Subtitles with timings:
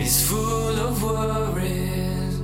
[0.00, 2.40] is full of worries.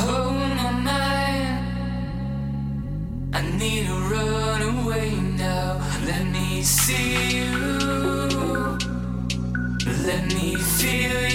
[0.00, 1.58] Oh, my mind,
[3.34, 5.80] I need to run away now.
[6.04, 7.52] Let me see you,
[10.06, 11.27] let me feel you.